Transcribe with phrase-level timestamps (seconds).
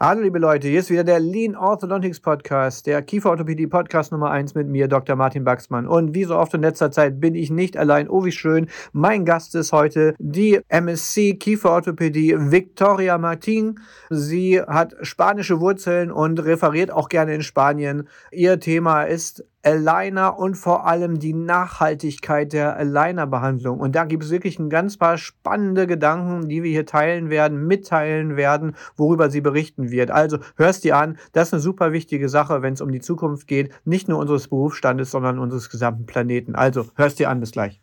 [0.00, 4.54] Hallo liebe Leute, hier ist wieder der Lean Orthodontics Podcast, der Kieferorthopädie Podcast Nummer 1
[4.54, 5.16] mit mir, Dr.
[5.16, 5.88] Martin Baxmann.
[5.88, 8.08] Und wie so oft in letzter Zeit bin ich nicht allein.
[8.08, 8.68] Oh, wie schön.
[8.92, 13.80] Mein Gast ist heute die MSc Kieferorthopädie Victoria Martin.
[14.08, 18.06] Sie hat spanische Wurzeln und referiert auch gerne in Spanien.
[18.30, 23.80] Ihr Thema ist Aligner und vor allem die Nachhaltigkeit der Aligner-Behandlung.
[23.80, 27.66] Und da gibt es wirklich ein ganz paar spannende Gedanken, die wir hier teilen werden,
[27.66, 30.10] mitteilen werden, worüber sie berichten wird.
[30.10, 33.46] Also hörst dir an, das ist eine super wichtige Sache, wenn es um die Zukunft
[33.46, 36.54] geht, nicht nur unseres Berufsstandes, sondern unseres gesamten Planeten.
[36.54, 37.82] Also hörst dir an, bis gleich.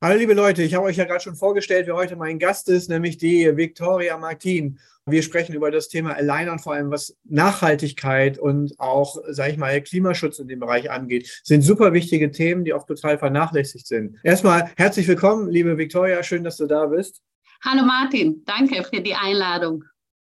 [0.00, 2.88] Hallo liebe Leute, ich habe euch ja gerade schon vorgestellt, wer heute mein Gast ist,
[2.88, 4.78] nämlich die Victoria Martin.
[5.06, 9.58] Wir sprechen über das Thema Aligner und vor allem was Nachhaltigkeit und auch, sage ich
[9.58, 11.24] mal, Klimaschutz in dem Bereich angeht.
[11.24, 14.18] Das sind super wichtige Themen, die oft total vernachlässigt sind.
[14.22, 17.20] Erstmal herzlich willkommen, liebe Victoria, schön, dass du da bist.
[17.64, 19.82] Hallo Martin, danke für die Einladung.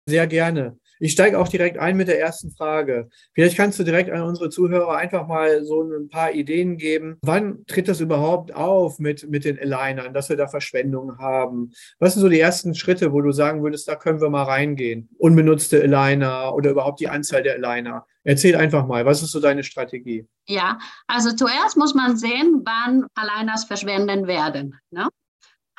[0.08, 0.76] Sehr gerne.
[1.02, 3.08] Ich steige auch direkt ein mit der ersten Frage.
[3.34, 7.18] Vielleicht kannst du direkt an unsere Zuhörer einfach mal so ein paar Ideen geben.
[7.22, 11.72] Wann tritt das überhaupt auf mit, mit den Alignern, dass wir da Verschwendungen haben?
[11.98, 15.08] Was sind so die ersten Schritte, wo du sagen würdest, da können wir mal reingehen?
[15.18, 18.06] Unbenutzte Aligner oder überhaupt die Anzahl der Aligner?
[18.22, 20.28] Erzähl einfach mal, was ist so deine Strategie?
[20.46, 20.78] Ja,
[21.08, 24.78] also zuerst muss man sehen, wann Aligners verschwenden werden.
[24.92, 25.08] Ne?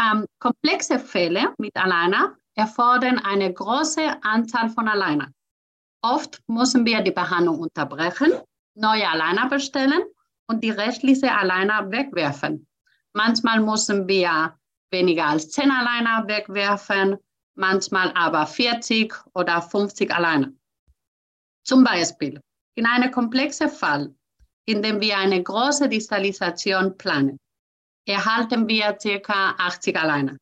[0.02, 5.34] Ähm, komplexe Fälle mit Aligner erfordern eine große Anzahl von Alignern.
[6.02, 8.34] Oft müssen wir die Behandlung unterbrechen,
[8.76, 10.04] neue Aligner bestellen
[10.48, 12.68] und die restlichen Aligner wegwerfen.
[13.14, 14.58] Manchmal müssen wir
[14.92, 17.18] weniger als 10 Aligner wegwerfen,
[17.56, 20.52] manchmal aber 40 oder 50 Aligner.
[21.64, 22.42] Zum Beispiel
[22.76, 24.14] in einem komplexen Fall,
[24.66, 27.38] in dem wir eine große Distalisation planen,
[28.06, 29.56] erhalten wir ca.
[29.58, 30.38] 80 Aligner.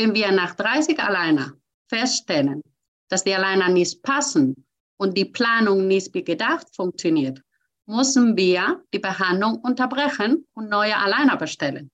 [0.00, 1.52] Wenn wir nach 30 alleine
[1.90, 2.62] feststellen,
[3.10, 4.54] dass die alleine nicht passen
[4.96, 7.42] und die Planung nicht wie gedacht funktioniert,
[7.84, 11.90] müssen wir die Behandlung unterbrechen und neue alleine bestellen.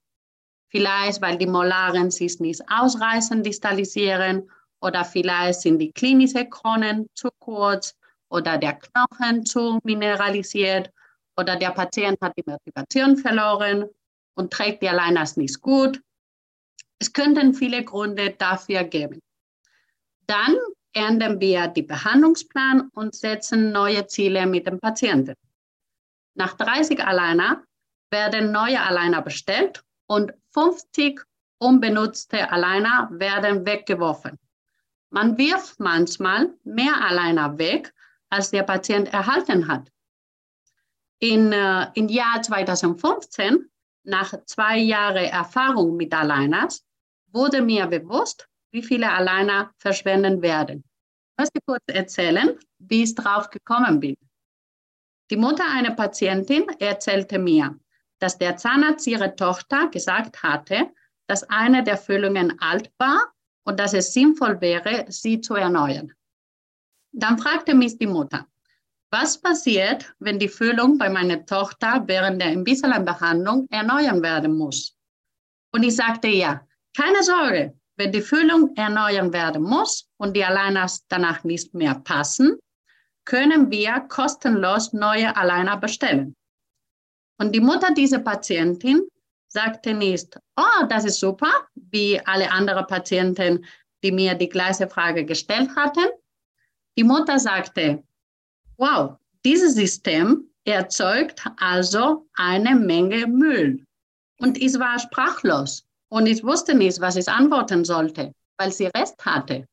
[0.68, 4.48] Vielleicht, weil die Molaren sich nicht ausreißend distalisieren
[4.80, 7.96] oder vielleicht sind die klinischen Kronen zu kurz
[8.28, 10.92] oder der Knochen zu mineralisiert
[11.36, 13.86] oder der Patient hat die Motivation verloren
[14.36, 16.00] und trägt die Aligners nicht gut
[16.98, 19.20] es könnten viele Gründe dafür geben.
[20.26, 20.56] Dann
[20.92, 25.34] ändern wir den Behandlungsplan und setzen neue Ziele mit dem Patienten.
[26.34, 27.62] Nach 30 Aligner
[28.10, 31.20] werden neue Aligner bestellt und 50
[31.58, 34.38] unbenutzte Aligner werden weggeworfen.
[35.10, 37.92] Man wirft manchmal mehr Aligner weg,
[38.28, 39.90] als der Patient erhalten hat.
[41.18, 43.70] In, äh, Im Jahr 2015,
[44.04, 46.85] nach zwei Jahren Erfahrung mit Aligners,
[47.36, 50.82] wurde mir bewusst, wie viele Alleiner verschwenden werden.
[51.30, 54.16] Ich möchte kurz erzählen, wie ich drauf gekommen bin.
[55.30, 57.78] Die Mutter einer Patientin erzählte mir,
[58.20, 60.90] dass der Zahnarzt ihrer Tochter gesagt hatte,
[61.26, 63.20] dass eine der Füllungen alt war
[63.64, 66.12] und dass es sinnvoll wäre, sie zu erneuern.
[67.12, 68.46] Dann fragte mich die Mutter,
[69.10, 74.96] was passiert, wenn die Füllung bei meiner Tochter während der Invisalign-Behandlung erneuern werden muss?
[75.72, 76.66] Und ich sagte ja,
[76.96, 82.58] keine Sorge, wenn die Füllung erneuern werden muss und die Aligners danach nicht mehr passen,
[83.24, 86.34] können wir kostenlos neue Aligner bestellen.
[87.38, 89.02] Und die Mutter dieser Patientin
[89.48, 93.64] sagte nicht, oh, das ist super, wie alle anderen Patienten,
[94.02, 96.06] die mir die gleiche Frage gestellt hatten.
[96.96, 98.02] Die Mutter sagte,
[98.78, 103.84] wow, dieses System erzeugt also eine Menge Müll.
[104.38, 105.85] Und ich war sprachlos.
[106.08, 109.66] Und ich wusste nicht, was ich antworten sollte, weil sie Rest hatte.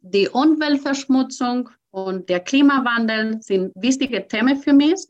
[0.00, 5.06] Die Umweltverschmutzung und der Klimawandel sind wichtige Themen für mich.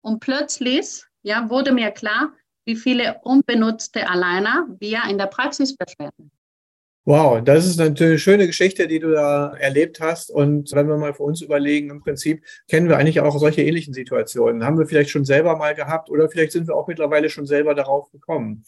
[0.00, 2.32] Und plötzlich ja, wurde mir klar,
[2.64, 6.30] wie viele unbenutzte Alleiner wir in der Praxis verschwenden.
[7.06, 10.30] Wow, das ist natürlich eine schöne Geschichte, die du da erlebt hast.
[10.30, 13.92] Und wenn wir mal für uns überlegen, im Prinzip kennen wir eigentlich auch solche ähnlichen
[13.92, 14.64] Situationen.
[14.64, 17.74] Haben wir vielleicht schon selber mal gehabt oder vielleicht sind wir auch mittlerweile schon selber
[17.74, 18.64] darauf gekommen,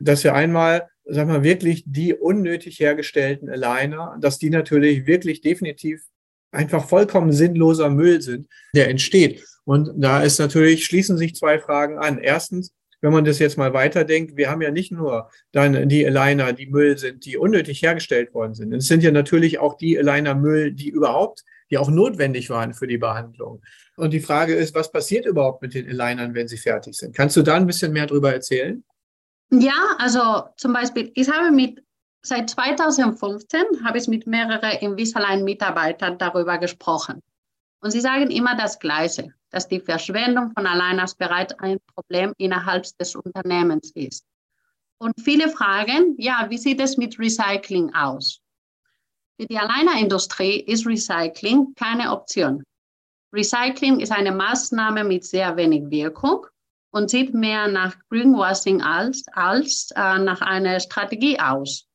[0.00, 6.02] dass wir einmal sagen wir wirklich die unnötig hergestellten Aligner, dass die natürlich wirklich definitiv
[6.50, 9.44] einfach vollkommen sinnloser Müll sind, der entsteht.
[9.64, 12.18] Und da ist natürlich, schließen sich zwei Fragen an.
[12.18, 16.52] Erstens, wenn man das jetzt mal weiterdenkt, wir haben ja nicht nur dann die Aligner,
[16.52, 18.72] die Müll sind, die unnötig hergestellt worden sind.
[18.72, 22.86] Es sind ja natürlich auch die Aligner Müll, die überhaupt, die auch notwendig waren für
[22.86, 23.60] die Behandlung.
[23.96, 27.14] Und die Frage ist, was passiert überhaupt mit den Alignern, wenn sie fertig sind?
[27.14, 28.82] Kannst du da ein bisschen mehr darüber erzählen?
[29.60, 31.84] Ja, also zum Beispiel, ich habe mit
[32.22, 37.20] seit 2015 habe ich mit mehreren Invisalign-Mitarbeitern darüber gesprochen.
[37.80, 42.84] Und sie sagen immer das Gleiche, dass die Verschwendung von Aligners bereits ein Problem innerhalb
[42.98, 44.24] des Unternehmens ist.
[44.98, 48.40] Und viele fragen, ja, wie sieht es mit Recycling aus?
[49.38, 52.64] Für die Aligner-Industrie ist Recycling keine Option.
[53.32, 56.46] Recycling ist eine Maßnahme mit sehr wenig Wirkung
[56.94, 61.88] und sieht mehr nach Greenwashing als, als äh, nach einer Strategie aus,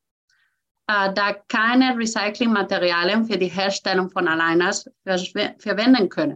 [0.88, 6.36] äh, da keine Recyclingmaterialien für die Herstellung von Aligners ver verwenden können.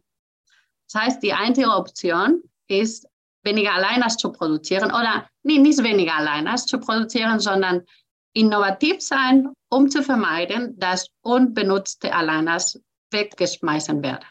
[0.89, 3.05] Das heißt, die einzige Option ist,
[3.43, 7.83] weniger Aligners zu produzieren oder nee, nicht weniger Aligners zu produzieren, sondern
[8.33, 12.79] innovativ sein, um zu vermeiden, dass unbenutzte Aligners
[13.11, 14.25] weggeschmeißen werden.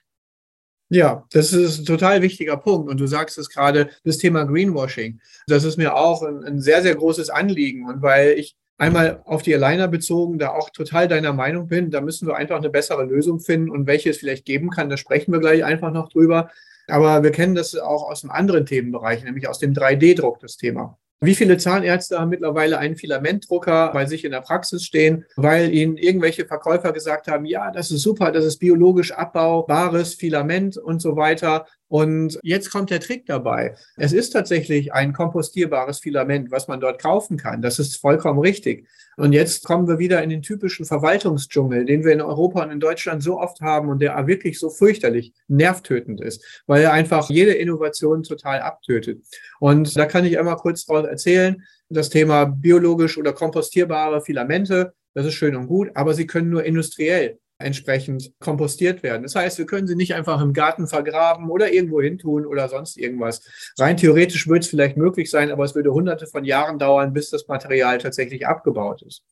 [0.94, 2.90] Ja, das ist ein total wichtiger Punkt.
[2.90, 5.20] Und du sagst es gerade, das Thema Greenwashing.
[5.46, 7.88] Das ist mir auch ein, ein sehr, sehr großes Anliegen.
[7.88, 12.02] Und weil ich einmal auf die Aligner bezogen, da auch total deiner Meinung bin, da
[12.02, 13.70] müssen wir einfach eine bessere Lösung finden.
[13.70, 16.50] Und welche es vielleicht geben kann, da sprechen wir gleich einfach noch drüber.
[16.88, 20.98] Aber wir kennen das auch aus einem anderen Themenbereich, nämlich aus dem 3D-Druck, das Thema.
[21.24, 25.96] Wie viele Zahnärzte haben mittlerweile einen Filamentdrucker bei sich in der Praxis stehen, weil ihnen
[25.96, 31.14] irgendwelche Verkäufer gesagt haben, ja, das ist super, das ist biologisch abbaubares Filament und so
[31.14, 31.66] weiter.
[31.92, 33.76] Und jetzt kommt der Trick dabei.
[33.98, 37.60] Es ist tatsächlich ein kompostierbares Filament, was man dort kaufen kann.
[37.60, 38.88] Das ist vollkommen richtig.
[39.18, 42.80] Und jetzt kommen wir wieder in den typischen Verwaltungsdschungel, den wir in Europa und in
[42.80, 47.52] Deutschland so oft haben und der wirklich so fürchterlich nervtötend ist, weil er einfach jede
[47.52, 49.22] Innovation total abtötet.
[49.60, 55.34] Und da kann ich einmal kurz erzählen, das Thema biologisch oder kompostierbare Filamente, das ist
[55.34, 59.22] schön und gut, aber sie können nur industriell entsprechend kompostiert werden.
[59.22, 62.68] Das heißt, wir können sie nicht einfach im Garten vergraben oder irgendwo hin tun oder
[62.68, 63.42] sonst irgendwas.
[63.78, 67.30] Rein theoretisch würde es vielleicht möglich sein, aber es würde hunderte von Jahren dauern, bis
[67.30, 69.24] das Material tatsächlich abgebaut ist.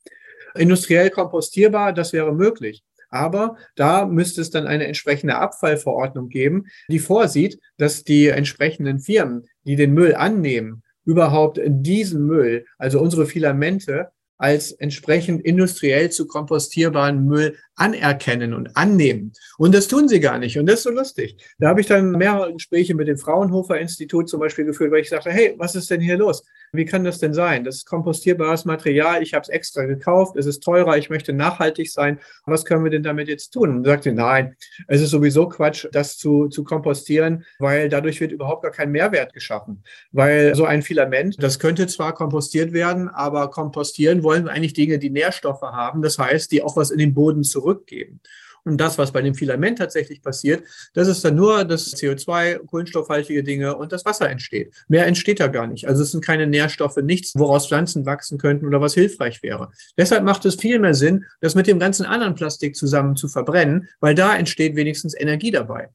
[0.55, 2.82] Industriell kompostierbar, das wäre möglich.
[3.11, 9.47] Aber da müsste es dann eine entsprechende Abfallverordnung geben, die vorsieht, dass die entsprechenden Firmen,
[9.65, 17.26] die den Müll annehmen, überhaupt diesen Müll, also unsere Filamente, als entsprechend industriell zu kompostierbaren
[17.26, 19.34] Müll anerkennen und annehmen.
[19.58, 20.58] Und das tun sie gar nicht.
[20.58, 21.37] Und das ist so lustig.
[21.58, 25.10] Da habe ich dann mehrere Gespräche mit dem Fraunhofer Institut zum Beispiel geführt, weil ich
[25.10, 26.42] sagte, hey, was ist denn hier los?
[26.72, 27.64] Wie kann das denn sein?
[27.64, 29.22] Das ist kompostierbares Material.
[29.22, 30.37] Ich habe es extra gekauft.
[30.37, 30.96] Es ist teurer.
[30.96, 32.20] Ich möchte nachhaltig sein.
[32.46, 33.78] Was können wir denn damit jetzt tun?
[33.78, 34.55] Und sagte, nein,
[34.87, 39.32] es ist sowieso Quatsch, das zu, zu kompostieren, weil dadurch wird überhaupt gar kein Mehrwert
[39.32, 39.82] geschaffen.
[40.12, 44.99] Weil so ein Filament, das könnte zwar kompostiert werden, aber kompostieren wollen wir eigentlich Dinge,
[44.99, 46.02] die Nährstoffe haben.
[46.02, 48.20] Das heißt, die auch was in den Boden zurückgeben.
[48.64, 50.64] Und das, was bei dem Filament tatsächlich passiert,
[50.94, 54.74] das ist dann nur das CO2, kohlenstoffhaltige Dinge und das Wasser entsteht.
[54.88, 55.86] Mehr entsteht da gar nicht.
[55.88, 59.70] Also es sind keine Nährstoffe, nichts, woraus Pflanzen wachsen könnten oder was hilfreich wäre.
[59.96, 63.88] Deshalb macht es viel mehr Sinn, das mit dem ganzen anderen Plastik zusammen zu verbrennen,
[64.00, 65.88] weil da entsteht wenigstens Energie dabei.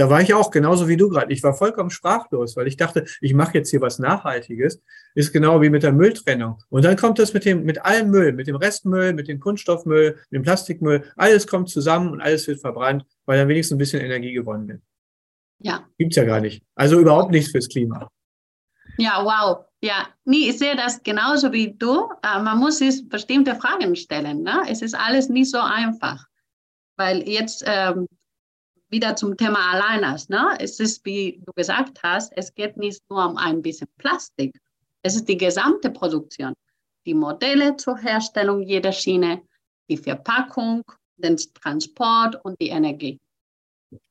[0.00, 1.30] Da war ich auch genauso wie du gerade.
[1.30, 4.80] Ich war vollkommen sprachlos, weil ich dachte, ich mache jetzt hier was Nachhaltiges.
[5.14, 6.56] Ist genau wie mit der Mülltrennung.
[6.70, 10.18] Und dann kommt das mit dem, mit allem Müll, mit dem Restmüll, mit dem Kunststoffmüll,
[10.30, 11.04] mit dem Plastikmüll.
[11.16, 14.80] Alles kommt zusammen und alles wird verbrannt, weil dann wenigstens ein bisschen Energie gewonnen wird.
[15.58, 15.86] Ja.
[15.98, 16.64] Gibt's ja gar nicht.
[16.74, 18.08] Also überhaupt nichts fürs Klima.
[18.96, 19.66] Ja, wow.
[19.82, 22.08] Ja, nee, ich sehe das genauso wie du.
[22.22, 24.44] Äh, man muss sich bestimmte Fragen stellen.
[24.44, 24.62] Ne?
[24.66, 26.24] Es ist alles nicht so einfach.
[26.96, 28.06] Weil jetzt, ähm,
[28.90, 30.28] wieder zum Thema Aligners.
[30.28, 30.56] Ne?
[30.58, 34.58] Es ist, wie du gesagt hast, es geht nicht nur um ein bisschen Plastik.
[35.02, 36.54] Es ist die gesamte Produktion.
[37.06, 39.42] Die Modelle zur Herstellung jeder Schiene,
[39.88, 40.82] die Verpackung,
[41.16, 43.18] den Transport und die Energie.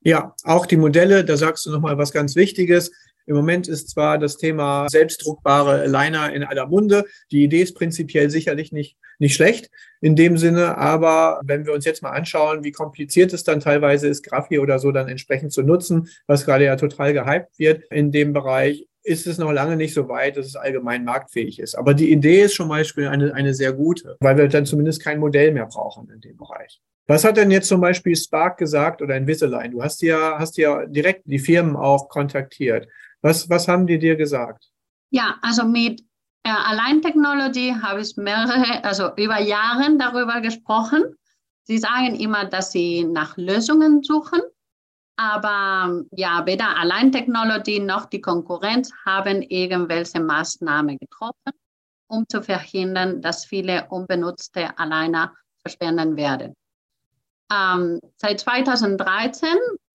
[0.02, 2.92] Ja, auch die Modelle, da sagst du nochmal was ganz Wichtiges.
[3.30, 7.06] Im Moment ist zwar das Thema selbstdruckbare Liner in aller Munde.
[7.32, 9.70] Die Idee ist prinzipiell sicherlich nicht, nicht schlecht
[10.02, 14.08] in dem Sinne, aber wenn wir uns jetzt mal anschauen, wie kompliziert es dann teilweise
[14.08, 18.12] ist, Graphi oder so dann entsprechend zu nutzen, was gerade ja total gehypt wird in
[18.12, 21.76] dem Bereich, ist es noch lange nicht so weit, dass es allgemein marktfähig ist.
[21.76, 25.20] Aber die Idee ist schon mal eine, eine sehr gute, weil wir dann zumindest kein
[25.20, 26.82] Modell mehr brauchen in dem Bereich.
[27.10, 29.72] Was hat denn jetzt zum Beispiel Spark gesagt oder Invisalign?
[29.72, 32.88] Du hast ja, hast ja direkt die Firmen auch kontaktiert.
[33.22, 34.70] Was, was haben die dir gesagt?
[35.12, 36.02] Ja, also mit
[36.44, 41.16] Äh, Allein Technology habe ich mehrere, also über Jahre darüber gesprochen.
[41.64, 44.42] Sie sagen immer, dass sie nach Lösungen suchen,
[45.18, 51.54] aber ja, weder Allein Technology noch die Konkurrenz haben irgendwelche Maßnahmen getroffen,
[52.08, 56.56] um zu verhindern, dass viele unbenutzte Aligner verschwinden werden.
[57.52, 59.50] Ähm, seit 2013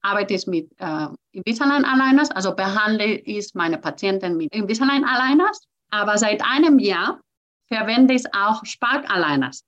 [0.04, 5.62] arbeite ich mit äh, Invisalign Aligners, also behandle ich meine Patienten mit Invisalign Aligners.
[5.90, 7.20] Aber seit einem Jahr
[7.68, 9.64] verwende ich auch Spark Aligners.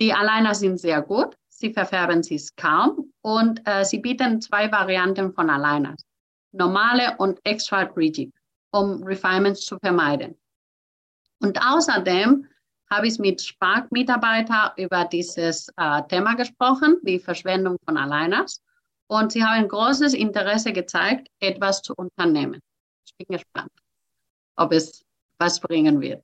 [0.00, 5.32] Die Aligners sind sehr gut, sie verfärben sich kaum und äh, sie bieten zwei Varianten
[5.32, 6.04] von Aligners,
[6.52, 8.32] normale und extra rigid,
[8.70, 10.36] um Refinements zu vermeiden.
[11.40, 12.46] Und außerdem
[12.90, 18.62] habe ich mit Spark-Mitarbeitern über dieses äh, Thema gesprochen, die Verschwendung von Aligners.
[19.08, 22.60] Und sie haben großes Interesse gezeigt, etwas zu unternehmen.
[23.06, 23.72] Ich bin gespannt,
[24.56, 25.02] ob es
[25.38, 26.22] was bringen wird.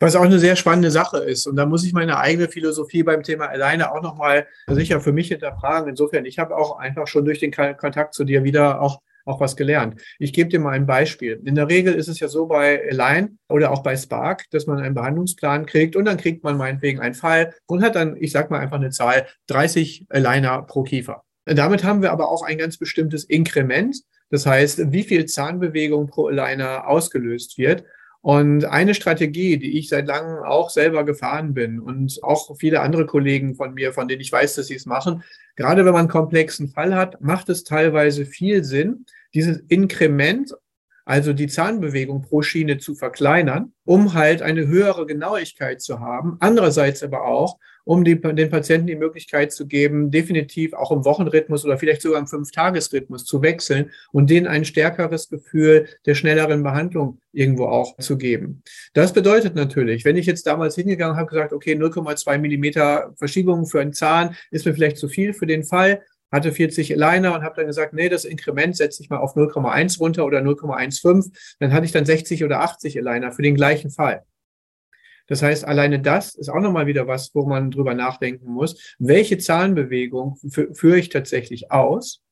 [0.00, 1.46] Was auch eine sehr spannende Sache ist.
[1.46, 5.28] Und da muss ich meine eigene Philosophie beim Thema alleine auch nochmal sicher für mich
[5.28, 5.88] hinterfragen.
[5.88, 9.56] Insofern, ich habe auch einfach schon durch den Kontakt zu dir wieder auch auch was
[9.56, 10.00] gelernt.
[10.18, 11.40] Ich gebe dir mal ein Beispiel.
[11.44, 14.80] In der Regel ist es ja so bei Align oder auch bei Spark, dass man
[14.80, 18.48] einen Behandlungsplan kriegt und dann kriegt man meinetwegen einen Fall und hat dann, ich sage
[18.50, 21.24] mal einfach eine Zahl, 30 Aligner pro Kiefer.
[21.54, 24.02] Damit haben wir aber auch ein ganz bestimmtes Inkrement.
[24.30, 27.84] Das heißt, wie viel Zahnbewegung pro Aligner ausgelöst wird.
[28.20, 33.06] Und eine Strategie, die ich seit langem auch selber gefahren bin und auch viele andere
[33.06, 35.22] Kollegen von mir, von denen ich weiß, dass sie es machen,
[35.56, 40.52] gerade wenn man einen komplexen Fall hat, macht es teilweise viel Sinn, dieses Inkrement,
[41.04, 46.36] also die Zahnbewegung pro Schiene zu verkleinern, um halt eine höhere Genauigkeit zu haben.
[46.40, 51.64] Andererseits aber auch, um die, den Patienten die Möglichkeit zu geben, definitiv auch im Wochenrhythmus
[51.64, 57.18] oder vielleicht sogar im Fünftagesrhythmus zu wechseln und denen ein stärkeres Gefühl der schnelleren Behandlung
[57.32, 58.62] irgendwo auch zu geben.
[58.92, 63.80] Das bedeutet natürlich, wenn ich jetzt damals hingegangen habe, gesagt, okay, 0,2 Millimeter Verschiebung für
[63.80, 67.56] einen Zahn ist mir vielleicht zu viel für den Fall, hatte 40 Aligner und habe
[67.56, 71.32] dann gesagt, nee, das Inkrement setze ich mal auf 0,1 runter oder 0,15.
[71.58, 74.24] Dann hatte ich dann 60 oder 80 Aligner für den gleichen Fall.
[75.28, 78.96] Das heißt, alleine das ist auch nochmal wieder was, wo man drüber nachdenken muss.
[78.98, 80.36] Welche Zahnbewegung
[80.72, 82.22] führe ich tatsächlich aus?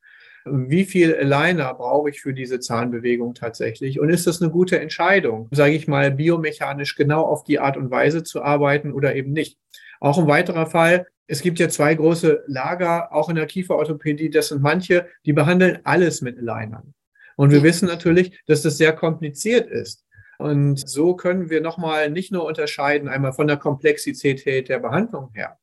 [0.46, 4.00] Wie viel Aligner brauche ich für diese Zahnbewegung tatsächlich?
[4.00, 7.90] Und ist das eine gute Entscheidung, sage ich mal, biomechanisch genau auf die Art und
[7.90, 9.58] Weise zu arbeiten oder eben nicht?
[10.00, 14.30] Auch ein weiterer Fall, es gibt ja zwei große Lager, auch in der Kieferorthopädie.
[14.30, 16.94] Das sind manche, die behandeln alles mit Alignern.
[17.36, 20.05] Und wir wissen natürlich, dass das sehr kompliziert ist.
[20.38, 25.58] Und so können wir nochmal nicht nur unterscheiden, einmal von der Komplexität der Behandlung her.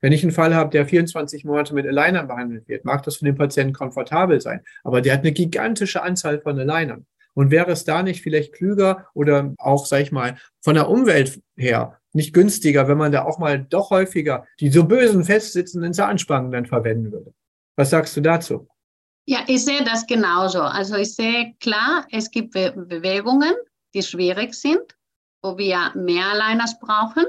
[0.00, 3.24] Wenn ich einen Fall habe, der 24 Monate mit Alignern behandelt wird, mag das für
[3.24, 7.06] den Patienten komfortabel sein, aber der hat eine gigantische Anzahl von Alignern.
[7.34, 11.40] Und wäre es da nicht vielleicht klüger oder auch, sag ich mal, von der Umwelt
[11.56, 16.50] her nicht günstiger, wenn man da auch mal doch häufiger die so bösen festsitzenden Zahnspangen
[16.50, 17.32] dann verwenden würde.
[17.76, 18.68] Was sagst du dazu?
[19.26, 20.62] Ja, ich sehe das genauso.
[20.62, 23.52] Also ich sehe klar, es gibt Be Bewegungen,
[23.98, 24.96] die schwierig sind,
[25.42, 27.26] wo wir mehr Aligners brauchen.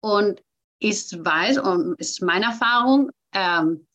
[0.00, 0.42] Und
[0.78, 3.86] ich weiß, und ist meine Erfahrung, ähm,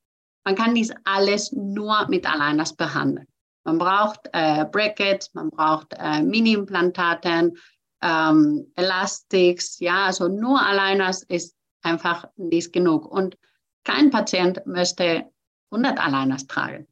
[0.45, 3.27] man kann dies alles nur mit Aligners behandeln.
[3.63, 7.57] Man braucht äh, Brackets, man braucht äh, Mini-Implantaten,
[8.01, 13.09] ähm, Elastics, ja, also nur Aligners ist einfach nicht genug.
[13.09, 13.37] Und
[13.85, 15.31] kein Patient möchte
[15.71, 16.87] 100 Aligners tragen.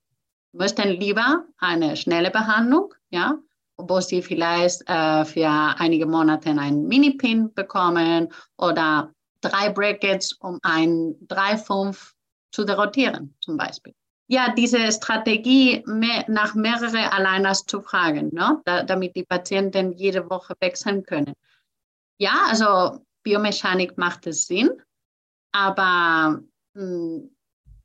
[0.53, 3.37] Möchten lieber eine schnelle Behandlung, ja,
[3.87, 11.15] wo sie vielleicht äh, für einige Monate einen Mini-Pin bekommen oder drei Brackets, um ein
[11.27, 12.11] 3-5
[12.51, 13.93] zu derotieren, zum Beispiel
[14.31, 18.61] ja, diese Strategie, mehr, nach mehreren Aligners zu fragen, ne?
[18.63, 21.33] Da, damit die Patienten jede Woche wechseln können.
[22.17, 24.69] Ja, also Biomechanik macht es Sinn,
[25.51, 26.39] aber
[26.75, 27.35] mh, hm,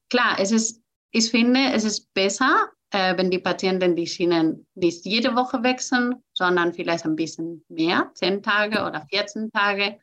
[0.09, 5.05] klar, es ist, ich finde, es ist besser, äh, wenn die Patienten die Schienen nicht
[5.05, 9.99] jede Woche wechseln, sondern vielleicht ein bisschen mehr, 10 Tage oder 14 Tage,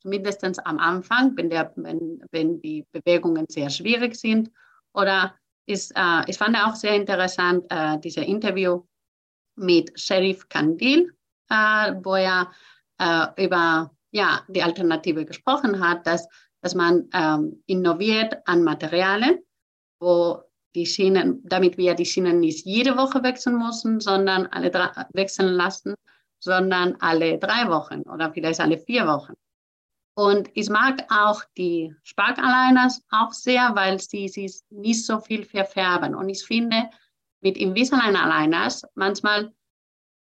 [0.00, 4.50] zumindest am Anfang, wenn, der, wenn, wenn die Bewegungen sehr schwierig sind.
[4.94, 5.34] Oder
[5.66, 8.82] ist, äh, ich fand auch sehr interessant, äh, dieses Interview
[9.56, 11.12] mit Sheriff Kandil,
[11.50, 12.50] äh, wo er
[12.98, 16.26] äh, über ja, die Alternative gesprochen hat, dass,
[16.62, 19.40] dass man ähm, innoviert an Materialien,
[20.00, 20.42] wo
[20.78, 25.48] die Schienen, damit wir die Schienen nicht jede Woche wechseln müssen, sondern alle drei, wechseln
[25.48, 25.94] lassen,
[26.38, 29.34] sondern alle drei Wochen oder vielleicht alle vier Wochen.
[30.14, 36.14] Und ich mag auch die Spark-Aligners auch sehr, weil sie sich nicht so viel verfärben.
[36.14, 36.90] Und ich finde,
[37.40, 39.52] mit Invisalign-Aligners manchmal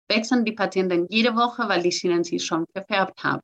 [0.08, 3.42] wechseln die Patienten jede Woche, weil die Schienen sich schon verfärbt haben.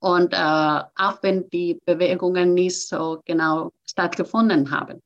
[0.00, 5.00] Und äh, auch wenn die Bewegungen nicht so genau stattgefunden haben.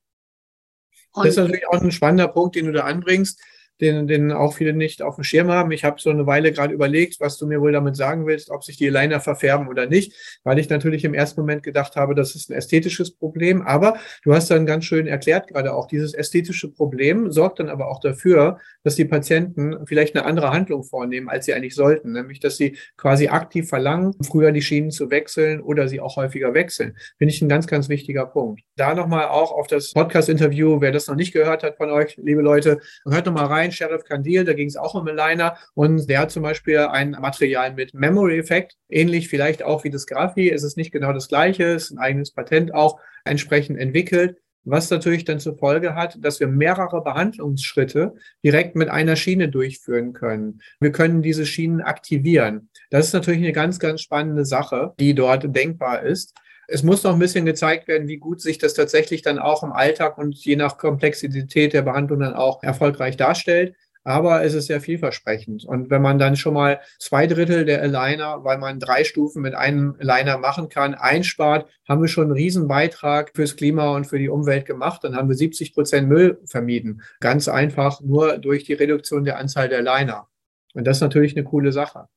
[1.13, 3.41] Und das ist natürlich auch ein spannender Punkt, den du da anbringst
[3.81, 5.71] den, den auch viele nicht auf dem Schirm haben.
[5.71, 8.63] Ich habe so eine Weile gerade überlegt, was du mir wohl damit sagen willst, ob
[8.63, 12.35] sich die Liner verfärben oder nicht, weil ich natürlich im ersten Moment gedacht habe, das
[12.35, 13.61] ist ein ästhetisches Problem.
[13.61, 17.89] Aber du hast dann ganz schön erklärt, gerade auch dieses ästhetische Problem sorgt dann aber
[17.89, 22.39] auch dafür, dass die Patienten vielleicht eine andere Handlung vornehmen, als sie eigentlich sollten, nämlich
[22.39, 26.97] dass sie quasi aktiv verlangen, früher die Schienen zu wechseln oder sie auch häufiger wechseln.
[27.17, 28.61] Finde ich ein ganz, ganz wichtiger Punkt.
[28.75, 32.41] Da nochmal auch auf das Podcast-Interview, wer das noch nicht gehört hat von euch, liebe
[32.41, 36.19] Leute, hört nochmal rein ein Sheriff Kandil, da ging es auch um Aligner und der
[36.19, 40.77] hat zum Beispiel ein Material mit Memory-Effekt, ähnlich vielleicht auch wie das Graphi, es ist
[40.77, 45.39] nicht genau das gleiche, es ist ein eigenes Patent auch entsprechend entwickelt was natürlich dann
[45.39, 50.61] zur Folge hat, dass wir mehrere Behandlungsschritte direkt mit einer Schiene durchführen können.
[50.79, 52.69] Wir können diese Schienen aktivieren.
[52.89, 56.35] Das ist natürlich eine ganz, ganz spannende Sache, die dort denkbar ist.
[56.71, 59.71] Es muss noch ein bisschen gezeigt werden, wie gut sich das tatsächlich dann auch im
[59.71, 63.75] Alltag und je nach Komplexität der Behandlung dann auch erfolgreich darstellt.
[64.03, 65.65] Aber es ist sehr vielversprechend.
[65.65, 69.55] Und wenn man dann schon mal zwei Drittel der Aligner, weil man drei Stufen mit
[69.55, 74.17] einem Aligner machen kann, einspart, haben wir schon einen riesen Beitrag fürs Klima und für
[74.17, 75.03] die Umwelt gemacht.
[75.03, 77.01] Dann haben wir 70 Prozent Müll vermieden.
[77.19, 80.27] Ganz einfach nur durch die Reduktion der Anzahl der Aligner.
[80.73, 82.07] Und das ist natürlich eine coole Sache.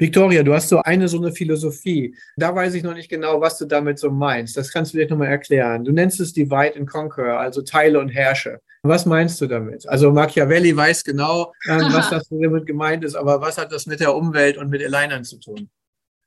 [0.00, 2.16] Victoria, du hast so eine so eine Philosophie.
[2.36, 4.56] Da weiß ich noch nicht genau, was du damit so meinst.
[4.56, 5.84] Das kannst du dir nochmal erklären.
[5.84, 8.62] Du nennst es Divide and Conquer, also Teile und Herrsche.
[8.82, 9.86] Was meinst du damit?
[9.86, 14.00] Also Machiavelli weiß genau, äh, was das damit gemeint ist, aber was hat das mit
[14.00, 15.68] der Umwelt und mit Alignern zu tun?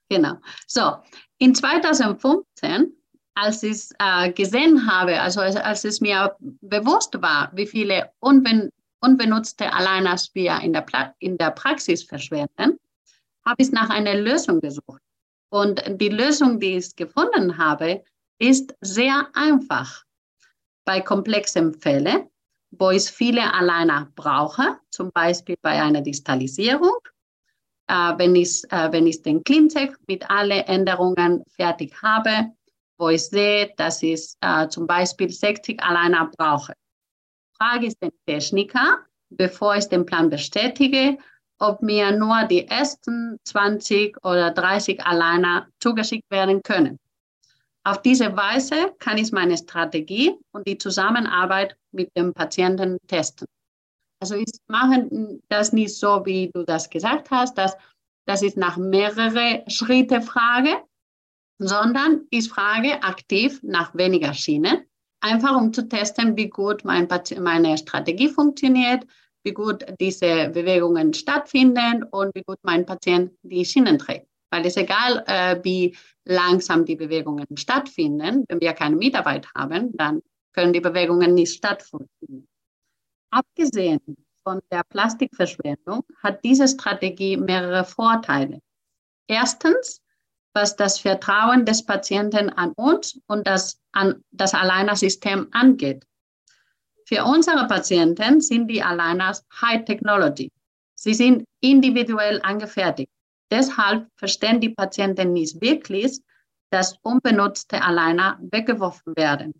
[0.08, 0.36] Genau.
[0.68, 0.98] So,
[1.40, 2.94] in 2015,
[3.34, 8.12] als ich es äh, gesehen habe, also als, als, es mir bewusst war, wie viele
[8.20, 8.70] unben,
[9.02, 10.86] unbenutzte Aligners wir in der,
[11.18, 12.78] in der Praxis verschwenden,
[13.46, 15.02] habe ich nach einer Lösung gesucht.
[15.50, 18.04] Und die Lösung, die ich gefunden habe,
[18.40, 20.04] ist sehr einfach.
[20.86, 22.30] Bei komplexen Fällen,
[22.72, 26.98] wo ich viele alleine brauche, zum Beispiel bei einer Distalisierung,
[27.88, 32.52] äh, wenn, ich, äh, wenn ich den Cleantech mit allen Änderungen fertig habe,
[32.98, 36.74] wo ich sehe, dass ich äh, zum Beispiel 60 alleine brauche.
[37.58, 41.18] Frage ich den Techniker, bevor ich den Plan bestätige,
[41.64, 47.00] ob mir nur die ersten 20 oder 30 alleine zugeschickt werden können.
[47.86, 53.48] Auf diese Weise kann ich meine Strategie und die Zusammenarbeit mit dem Patienten testen.
[54.22, 55.08] Also ich mache
[55.48, 57.78] das nicht so, wie du das gesagt hast, dass,
[58.26, 60.84] dass ich nach mehrere Schritte frage,
[61.60, 64.86] sondern ich frage aktiv nach weniger Schienen,
[65.22, 67.08] einfach um zu testen, wie gut mein,
[67.40, 69.06] meine Strategie funktioniert,
[69.44, 74.28] wie gut diese Bewegungen stattfinden und wie gut mein Patient die Schienen trägt.
[74.52, 80.22] Weil es egal, äh, wie langsam die Bewegungen stattfinden, wenn wir keine Mitarbeit haben, dann
[80.54, 82.48] können die Bewegungen nicht stattfinden.
[83.32, 84.00] Abgesehen
[84.44, 88.60] von der Plastikverschwendung hat diese Strategie mehrere Vorteile.
[89.28, 90.02] Erstens,
[90.54, 96.06] was das Vertrauen des Patienten an uns und das, an das Alleinersystem angeht.
[97.14, 100.52] Für unsere Patienten sind die Aligners High Technology.
[100.96, 103.12] Sie sind individuell angefertigt.
[103.52, 106.20] Deshalb verstehen die Patienten nicht wirklich,
[106.72, 109.54] dass unbenutzte Aligner weggeworfen werden.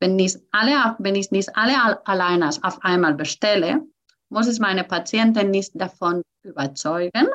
[0.00, 3.86] Wenn, nicht alle, wenn ich nicht alle Aligners auf einmal bestelle,
[4.28, 7.28] muss ich meine Patienten nicht davon überzeugen,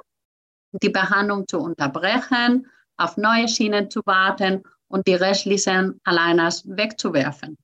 [0.82, 7.58] die Behandlung zu unterbrechen, auf neue Schienen zu warten und die restlichen Aligners wegzuwerfen.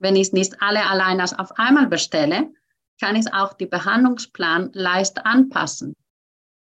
[0.00, 2.50] Wenn ich nicht alle alleine auf einmal bestelle,
[2.98, 5.94] kann ich auch die Behandlungsplan leicht anpassen,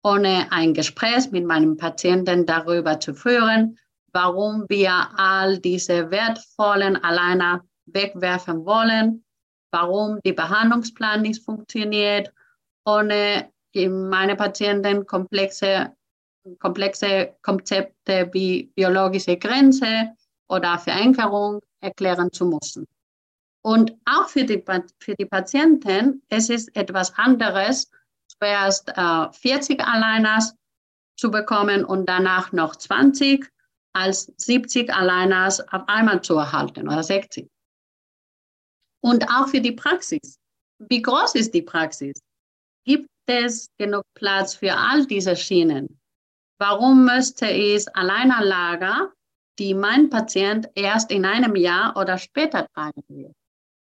[0.04, 3.80] ohne ein Gespräch mit meinem Patienten darüber zu führen,
[4.14, 9.26] warum wir all diese wertvollen alleine wegwerfen wollen,
[9.72, 12.32] warum die Behandlungsplan nicht funktioniert,
[12.86, 15.92] ohne meine Patienten komplexe,
[16.60, 20.12] komplexe Konzepte wie biologische Grenze
[20.48, 22.86] oder Verenkerung erklären zu müssen.
[23.66, 24.64] Und auch für die,
[25.00, 27.90] für die Patienten, es ist etwas anderes,
[28.28, 30.54] zuerst äh, 40 Alleiners
[31.18, 33.50] zu bekommen und danach noch 20,
[33.94, 37.48] als 70 Alleiners auf einmal zu erhalten oder 60.
[39.02, 40.40] Und auch für die Praxis.
[40.80, 42.22] Wie groß ist die Praxis?
[42.86, 46.00] Gibt es genug Platz für all diese Schienen?
[46.60, 49.14] Warum müsste ich Alleinanlager,
[49.60, 53.34] die mein Patient erst in einem Jahr oder später tragen wird?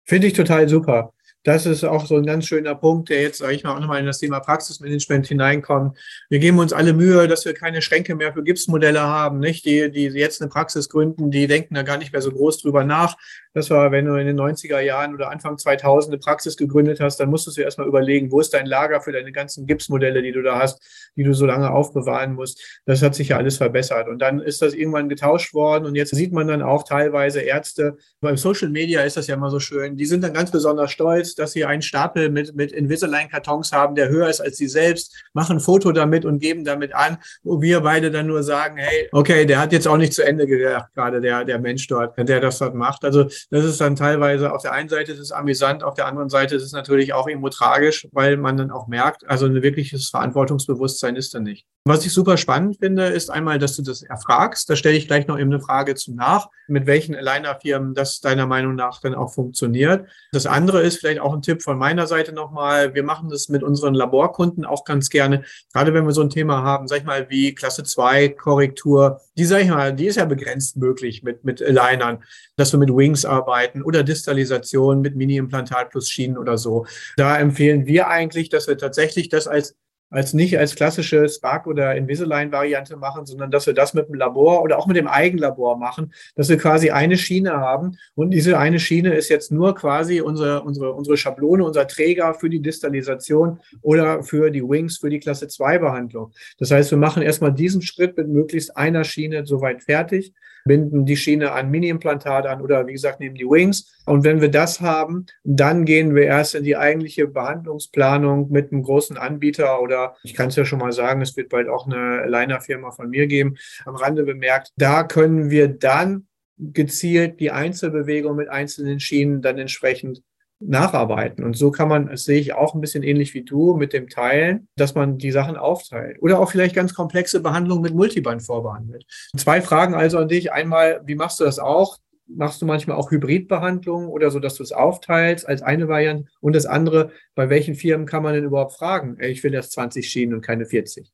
[0.10, 1.13] Finde ich total super.
[1.43, 4.00] das ist auch so ein ganz schöner Punkt, der jetzt, sage ich mal, auch nochmal
[4.00, 5.95] in das Thema Praxismanagement hineinkommt.
[6.30, 9.65] Wir geben uns alle Mühe, dass wir keine Schränke mehr für Gipsmodelle haben, nicht?
[9.65, 12.84] Die, die jetzt eine Praxis gründen, die denken da gar nicht mehr so groß drüber
[12.84, 13.17] nach.
[13.54, 17.20] Das war, wenn du in den 90er Jahren oder Anfang 2000 eine Praxis gegründet hast,
[17.20, 20.44] dann musstest du erstmal überlegen, wo ist dein Lager für deine ganzen Gipsmodelle, die du
[20.44, 20.82] da hast,
[21.16, 22.82] die du so lange aufbewahren musst.
[22.86, 24.08] Das hat sich ja alles verbessert.
[24.08, 27.98] Und dann ist das irgendwann getauscht worden und jetzt sieht man dann auch teilweise Ärzte,
[28.22, 31.34] beim Social Media ist das ja immer so schön, die sind dann ganz besonders stolz,
[31.34, 35.58] dass sie einen Stapel mit, mit Invisalign-Kartons haben, der höher ist als sie selbst, machen
[35.58, 39.46] ein Foto damit und geben damit an, wo wir beide dann nur sagen, hey, okay,
[39.46, 42.60] der hat jetzt auch nicht zu Ende gedacht, gerade der, der Mensch dort, der das
[42.60, 43.04] dort macht.
[43.04, 46.30] Also das ist dann teilweise, auf der einen Seite ist es amüsant, auf der anderen
[46.30, 50.10] Seite ist es natürlich auch irgendwo tragisch, weil man dann auch merkt, also ein wirkliches
[50.10, 51.65] Verantwortungsbewusstsein ist da nicht.
[51.86, 54.69] Was ich super spannend finde, ist einmal, dass du das erfragst.
[54.69, 58.45] Da stelle ich gleich noch eben eine Frage zu nach, mit welchen Aligner-Firmen das deiner
[58.45, 60.08] Meinung nach dann auch funktioniert.
[60.32, 62.93] Das andere ist vielleicht auch ein Tipp von meiner Seite nochmal.
[62.93, 65.43] Wir machen das mit unseren Laborkunden auch ganz gerne.
[65.73, 69.45] Gerade wenn wir so ein Thema haben, sag ich mal, wie Klasse 2 Korrektur, die
[69.45, 72.23] sag ich mal, die ist ja begrenzt möglich mit, mit Alignern,
[72.56, 76.86] dass wir mit Wings arbeiten oder Distalisation mit Mini-Implantat plus Schienen oder so.
[77.18, 79.76] Da empfehlen wir eigentlich, dass wir tatsächlich das als
[80.10, 84.63] als nicht als klassische Spark- oder Invisalign-Variante machen, sondern dass wir das mit dem Labor
[84.63, 88.80] oder auch mit dem Eigenlabor machen, dass wir quasi eine Schiene haben und diese eine
[88.80, 94.24] Schiene ist jetzt nur quasi unsere, unsere, unsere Schablone, unser Träger für die Distalisation oder
[94.24, 96.32] für die Wings, für die Klasse 2 Behandlung.
[96.58, 100.34] Das heißt, wir machen erstmal diesen Schritt mit möglichst einer Schiene soweit fertig
[100.65, 104.02] binden die Schiene an Mini-Implantat an oder wie gesagt nehmen die Wings.
[104.06, 108.84] Und wenn wir das haben, dann gehen wir erst in die eigentliche Behandlungsplanung mit einem
[108.84, 112.26] großen Anbieter oder ich kann es ja schon mal sagen, es wird bald auch eine
[112.28, 114.72] Liner-Firma von mir geben, am Rande bemerkt.
[114.78, 120.22] Da können wir dann gezielt die Einzelbewegung mit einzelnen Schienen dann entsprechend
[120.60, 121.43] nacharbeiten.
[121.43, 124.10] Und so kann man, das sehe ich auch ein bisschen ähnlich wie du mit dem
[124.10, 126.22] Teilen, dass man die Sachen aufteilt.
[126.22, 129.06] Oder auch vielleicht ganz komplexe Behandlungen mit Multiband vorbehandelt.
[129.38, 130.52] Zwei Fragen also an dich.
[130.52, 131.98] Einmal, wie machst du das auch?
[132.28, 136.30] Machst du manchmal auch Hybridbehandlungen oder so, dass du es aufteilst als eine Variante?
[136.41, 139.17] Und das andere, bei welchen Firmen kann man denn überhaupt fragen?
[139.19, 141.12] Ich will erst 20 Schienen und keine 40.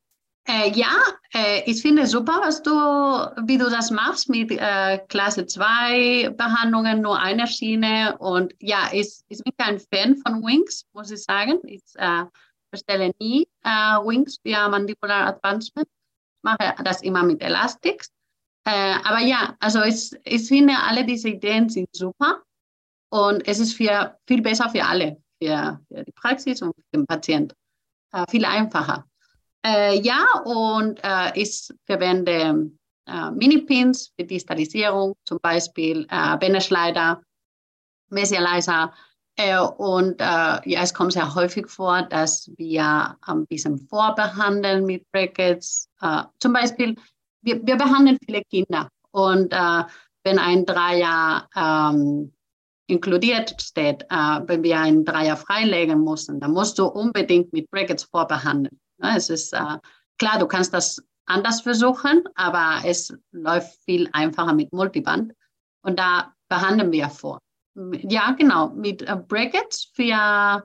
[0.48, 0.96] Äh, ja,
[1.34, 7.02] äh, ich finde super, was du, wie du das machst mit äh, Klasse 2 Behandlungen,
[7.02, 8.16] nur eine Schiene.
[8.20, 11.60] Und ja, ich, ich bin kein Fan von Wings, muss ich sagen.
[11.64, 12.26] Ich äh,
[12.70, 15.88] bestelle nie äh, Wings via Mandibular Advancement.
[15.88, 18.12] Ich mache das immer mit Elastics.
[18.66, 22.44] Äh, aber ja, also ich, ich finde, alle diese Ideen sind super.
[23.10, 27.08] Und es ist für, viel besser für alle, für, für die Praxis und für den
[27.08, 27.56] Patienten.
[28.30, 29.06] viel einfacher.
[29.66, 32.70] Äh, ja, und äh, ich verwende
[33.08, 37.20] äh, Mini-Pins für die Sterilisierung, zum Beispiel äh, Bänderschleider,
[38.10, 38.94] Mesializer.
[39.36, 40.24] Äh, und äh,
[40.70, 45.90] ja, es kommt sehr häufig vor, dass wir ein bisschen vorbehandeln mit Brackets.
[46.00, 46.96] Äh, zum Beispiel,
[47.42, 48.88] wir, wir behandeln viele Kinder.
[49.12, 52.34] Und wenn ein Dreier ähm,
[52.88, 58.78] inkludiert steht, wenn wir ein Dreier freilegen müssen, dann musst du unbedingt mit Brackets vorbehandeln.
[59.00, 59.78] Es ist äh,
[60.18, 65.34] klar, du kannst das anders versuchen, aber es läuft viel einfacher mit Multiband.
[65.82, 67.40] Und da behandeln wir vor.
[67.76, 70.64] Ja, genau, mit äh, Brackets für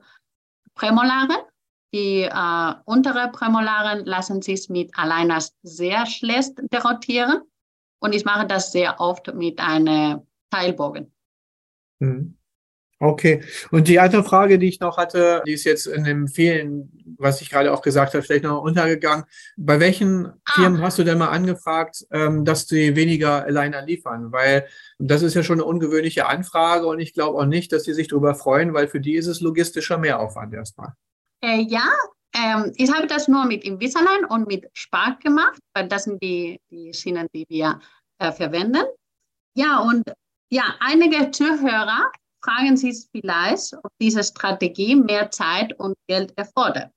[0.74, 1.46] Prämolare.
[1.92, 7.42] Die äh, untere Prämolaren lassen sich mit Aligners sehr schlecht derotieren.
[8.00, 11.12] Und ich mache das sehr oft mit einem Teilbogen.
[11.98, 12.39] Mhm.
[13.02, 13.42] Okay.
[13.70, 17.40] Und die andere Frage, die ich noch hatte, die ist jetzt in dem vielen, was
[17.40, 19.24] ich gerade auch gesagt habe, vielleicht noch untergegangen.
[19.56, 20.52] Bei welchen ah.
[20.52, 24.32] Firmen hast du denn mal angefragt, ähm, dass sie weniger Aligner liefern?
[24.32, 24.66] Weil
[24.98, 28.08] das ist ja schon eine ungewöhnliche Anfrage und ich glaube auch nicht, dass sie sich
[28.08, 30.92] darüber freuen, weil für die ist es logistischer Mehraufwand erstmal.
[31.42, 31.88] Äh, ja,
[32.34, 36.60] ähm, ich habe das nur mit Invisalign und mit Spark gemacht, weil das sind die,
[36.70, 37.80] die Schienen, die wir
[38.18, 38.84] äh, verwenden.
[39.54, 40.04] Ja, und
[40.50, 42.10] ja, einige Zuhörer
[42.42, 46.90] fragen Sie vielleicht, ob diese Strategie mehr Zeit und Geld erfordert.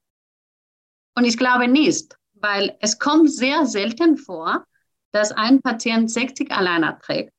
[1.15, 4.65] Und ich glaube nicht, weil es kommt sehr selten vor,
[5.11, 7.31] dass ein Patient 60 alleine trägt,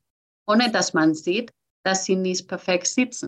[0.47, 1.51] ohne dass man sieht,
[1.83, 3.27] dass sie nicht perfekt sitzen,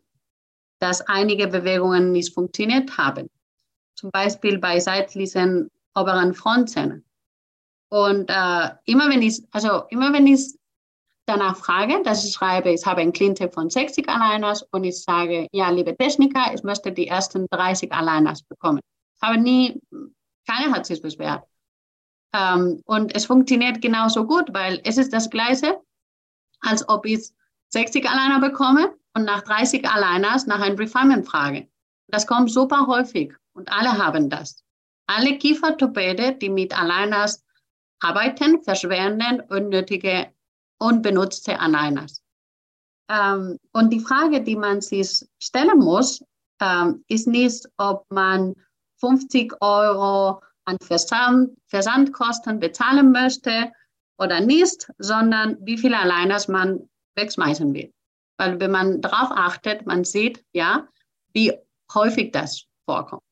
[0.79, 3.29] dass einige Bewegungen nicht funktioniert haben.
[3.95, 7.03] Zum Beispiel bei seitlichen oberen Frontzähnen.
[7.89, 10.56] Und äh, immer wenn ich, also immer wenn ich
[11.27, 15.47] danach frage, dass ich schreibe, ich habe ein Cleantech von 60 Aligners und ich sage,
[15.51, 18.79] ja, liebe Techniker, ich möchte die ersten 30 Aligners bekommen.
[19.15, 19.79] Ich habe nie,
[20.47, 21.43] keiner hat sich beschwert.
[22.33, 25.79] Ähm, und es funktioniert genauso gut, weil es ist das Gleiche,
[26.61, 27.29] als ob ich
[27.69, 31.67] 60 Aligner bekomme und nach 30 Aligners nach einem Refinement frage.
[32.07, 34.63] Das kommt super häufig und alle haben das.
[35.07, 37.43] Alle Kieferorthopäde, die mit Aligners
[37.99, 40.31] arbeiten, verschwenden unnötige,
[40.79, 42.21] unbenutzte Aligners.
[43.09, 46.23] Ähm, und die Frage, die man sich stellen muss,
[46.59, 48.53] ähm, ist nicht, ob man
[48.99, 53.71] 50 Euro an Versand, Versandkosten bezahlen möchte
[54.17, 57.93] oder nicht, sondern wie viele Aligners man wegschmeißen will.
[58.37, 60.87] Weil wenn man darauf achtet, man sieht, ja,
[61.33, 61.53] wie
[61.93, 63.23] häufig das vorkommt.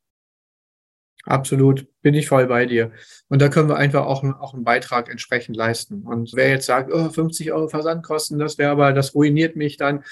[1.25, 2.91] Absolut, bin ich voll bei dir.
[3.29, 6.03] Und da können wir einfach auch, auch einen Beitrag entsprechend leisten.
[6.03, 10.03] Und wer jetzt sagt, oh, 50 Euro Versandkosten, das wäre aber, das ruiniert mich dann,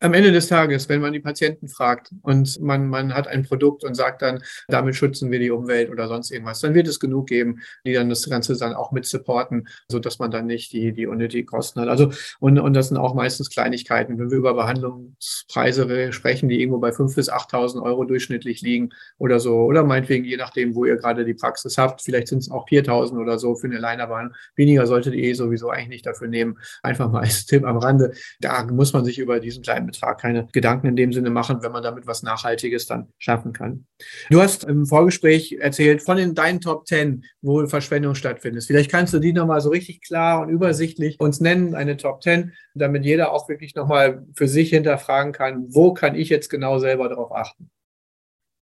[0.00, 3.84] am Ende des Tages, wenn man die Patienten fragt und man, man hat ein Produkt
[3.84, 7.26] und sagt dann, damit schützen wir die Umwelt oder sonst irgendwas, dann wird es genug
[7.26, 10.92] geben, die dann das Ganze dann auch mit supporten, so dass man dann nicht die,
[10.92, 11.88] die unnötigen Kosten hat.
[11.88, 14.18] Also, und, und das sind auch meistens Kleinigkeiten.
[14.18, 19.40] Wenn wir über Behandlungspreise sprechen, die irgendwo bei 5.000 bis 8.000 Euro durchschnittlich liegen oder
[19.40, 22.68] so, oder meinetwegen, je nachdem, wo ihr gerade die Praxis habt, vielleicht sind es auch
[22.68, 24.34] 4.000 oder so für eine Leinerbahn.
[24.54, 26.58] Weniger solltet ihr eh sowieso eigentlich nicht dafür nehmen.
[26.82, 28.12] Einfach mal als Tipp am Rande.
[28.40, 31.72] Da muss man sich über diesen kleinen Betrag keine Gedanken in dem Sinne machen, wenn
[31.72, 33.86] man damit was Nachhaltiges dann schaffen kann.
[34.30, 38.64] Du hast im Vorgespräch erzählt von den deinen Top 10, wo Verschwendung stattfindet.
[38.64, 42.52] Vielleicht kannst du die nochmal so richtig klar und übersichtlich uns nennen, eine Top 10,
[42.74, 47.08] damit jeder auch wirklich nochmal für sich hinterfragen kann, wo kann ich jetzt genau selber
[47.08, 47.70] darauf achten?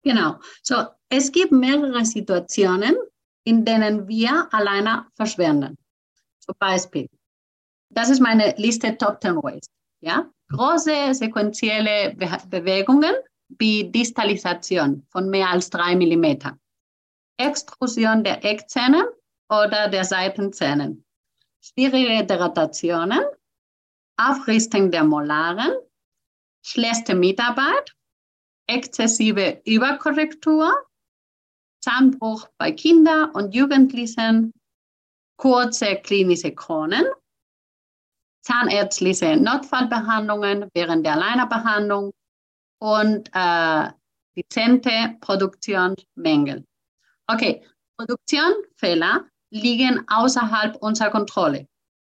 [0.02, 0.36] Genau.
[0.62, 0.76] So,
[1.08, 2.96] es gibt mehrere Situationen,
[3.44, 5.76] in denen wir alleine verschwenden.
[6.40, 7.08] Zum Beispiel,
[7.90, 9.66] das ist meine Liste Top 10 Ways.
[10.00, 10.30] Ja?
[10.50, 13.14] Große sequentielle Be Bewegungen
[13.58, 16.58] wie Distalisation von mehr als drei Millimeter,
[17.36, 19.08] Extrusion der Eckzähne
[19.48, 21.02] oder der Seitenzähne,
[21.60, 23.20] schwierige Degradationen,
[24.16, 25.72] Aufrüstung der Molaren,
[26.64, 27.94] schlechte Mitarbeit,
[28.68, 30.72] exzessive Überkorrektur,
[31.80, 34.52] Zahnbruch bei Kindern und Jugendlichen,
[35.36, 37.06] kurze klinische Kronen
[38.42, 42.12] zahnärztliche Notfallbehandlungen während der Alleinerbehandlung
[42.78, 43.90] und äh,
[44.36, 46.64] dezente Produktionsmängel.
[47.26, 47.62] Okay,
[47.96, 51.68] Produktionsfehler liegen außerhalb unserer Kontrolle.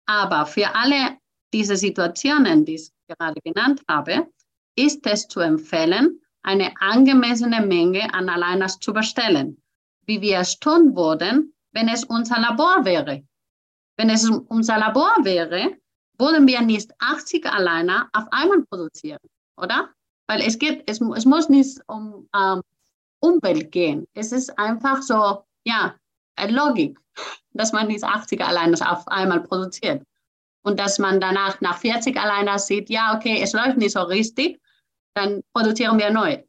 [0.08, 1.18] Aber für alle
[1.54, 4.28] diese Situationen, die ich gerade genannt habe,
[4.76, 9.62] ist es zu empfehlen, eine angemessene Menge an Aligners zu bestellen,
[10.06, 13.24] wie wir es tun würden, wenn es unser Labor wäre.
[13.98, 15.78] Wenn es unser Labor wäre,
[16.18, 19.20] wollen wir nicht 80 alleine auf einmal produzieren,
[19.58, 19.90] oder?
[20.28, 22.62] Weil es geht, es, es muss nicht um ähm,
[23.20, 24.08] Umwelt gehen.
[24.14, 25.96] Es ist einfach so, ja,
[26.36, 27.00] eine Logik,
[27.54, 30.04] dass man nicht 80 alleine auf einmal produziert.
[30.64, 34.60] Und dass man danach nach 40 alleine sieht, ja, okay, es läuft nicht so richtig,
[35.14, 36.44] dann produzieren wir neu.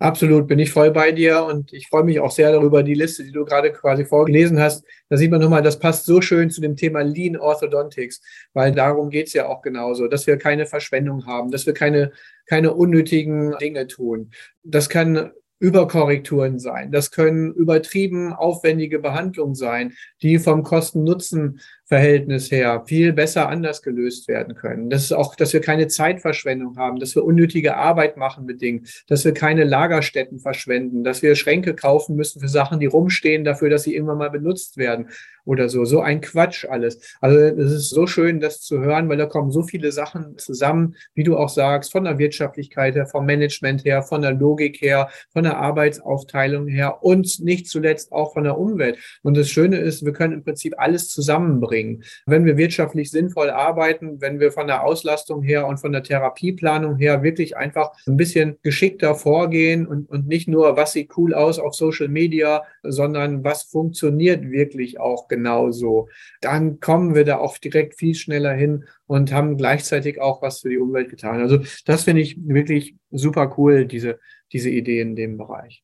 [0.00, 3.24] Absolut, bin ich voll bei dir und ich freue mich auch sehr darüber, die Liste,
[3.24, 4.84] die du gerade quasi vorgelesen hast.
[5.08, 9.10] Da sieht man nochmal, das passt so schön zu dem Thema Lean Orthodontics, weil darum
[9.10, 12.12] geht es ja auch genauso, dass wir keine Verschwendung haben, dass wir keine,
[12.46, 14.30] keine unnötigen Dinge tun.
[14.62, 16.92] Das kann Überkorrekturen sein.
[16.92, 24.28] Das können übertrieben aufwendige Behandlungen sein, die vom Kosten-Nutzen Verhältnis her viel besser anders gelöst
[24.28, 24.90] werden können.
[24.90, 28.86] Das ist auch, dass wir keine Zeitverschwendung haben, dass wir unnötige Arbeit machen mit Dingen,
[29.06, 33.70] dass wir keine Lagerstätten verschwenden, dass wir Schränke kaufen müssen für Sachen, die rumstehen, dafür,
[33.70, 35.08] dass sie irgendwann mal benutzt werden
[35.48, 35.84] oder so.
[35.84, 37.16] So ein Quatsch alles.
[37.20, 40.94] Also es ist so schön, das zu hören, weil da kommen so viele Sachen zusammen,
[41.14, 45.08] wie du auch sagst, von der Wirtschaftlichkeit her, vom Management her, von der Logik her,
[45.32, 48.98] von der Arbeitsaufteilung her und nicht zuletzt auch von der Umwelt.
[49.22, 52.04] Und das Schöne ist, wir können im Prinzip alles zusammenbringen bringen.
[52.26, 56.96] Wenn wir wirtschaftlich sinnvoll arbeiten, wenn wir von der Auslastung her und von der Therapieplanung
[56.96, 61.58] her wirklich einfach ein bisschen geschickter vorgehen und, und nicht nur, was sieht cool aus
[61.58, 66.08] auf Social Media, sondern was funktioniert wirklich auch genauso,
[66.40, 70.68] dann kommen wir da auch direkt viel schneller hin und haben gleichzeitig auch was für
[70.68, 71.40] die Umwelt getan.
[71.40, 74.18] Also das finde ich wirklich super cool, diese,
[74.52, 75.82] diese Idee in dem Bereich.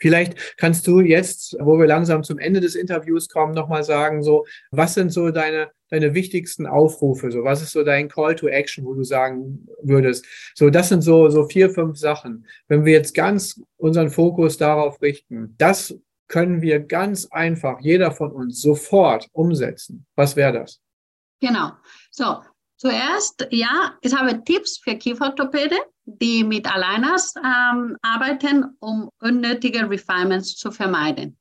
[0.00, 4.44] Vielleicht kannst du jetzt, wo wir langsam zum Ende des Interviews kommen, nochmal sagen, so,
[4.72, 7.30] was sind so deine, deine wichtigsten Aufrufe?
[7.30, 10.26] So, was ist so dein Call to Action, wo du sagen würdest?
[10.56, 12.48] So, das sind so, so vier, fünf Sachen.
[12.66, 15.94] Wenn wir jetzt ganz unseren Fokus darauf richten, das
[16.28, 20.06] können wir ganz einfach, jeder von uns, sofort umsetzen.
[20.16, 20.80] Was wäre das?
[21.40, 21.72] Genau.
[22.10, 22.42] So,
[22.76, 30.56] zuerst, ja, ich habe Tipps für Kieferorthopäde die mit Aligners ähm, arbeiten, um unnötige Refinements
[30.56, 31.38] zu vermeiden.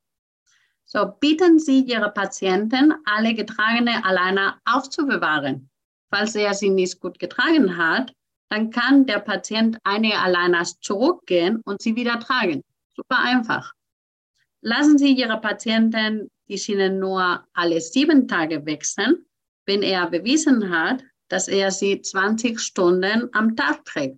[0.85, 5.69] So bieten Sie Ihre Patienten, alle getragene Aligner aufzubewahren.
[6.09, 8.13] Falls er sie nicht gut getragen hat,
[8.49, 12.61] dann kann der Patient einige Aligners zurückgehen und sie wieder tragen.
[12.93, 13.71] Super einfach.
[14.61, 19.25] Lassen Sie Ihre Patienten die Schienen nur alle sieben Tage wechseln,
[19.65, 24.17] wenn er bewiesen hat, dass er sie 20 Stunden am Tag trägt.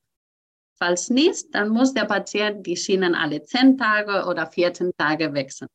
[0.80, 5.70] Falls nicht, dann muss der Patient die Schienen alle 10 Tage oder 14 Tage wechseln.